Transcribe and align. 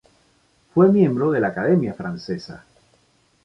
Fue 0.73 0.91
miembro 0.91 1.29
de 1.29 1.39
la 1.39 1.49
Academia 1.49 1.93
francesa. 1.93 2.65